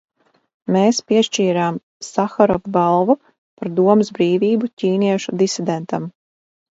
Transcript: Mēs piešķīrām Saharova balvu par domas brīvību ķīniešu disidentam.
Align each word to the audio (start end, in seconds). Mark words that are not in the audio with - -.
Mēs 0.75 0.99
piešķīrām 1.09 1.75
Saharova 2.07 2.73
balvu 2.77 3.15
par 3.25 3.71
domas 3.81 4.09
brīvību 4.17 4.71
ķīniešu 4.85 5.37
disidentam. 5.43 6.09